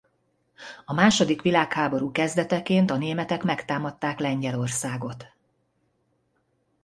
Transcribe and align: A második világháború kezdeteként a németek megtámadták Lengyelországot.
A 0.85 0.93
második 0.93 1.41
világháború 1.41 2.11
kezdeteként 2.11 2.91
a 2.91 2.97
németek 2.97 3.43
megtámadták 3.43 4.19
Lengyelországot. 4.19 5.33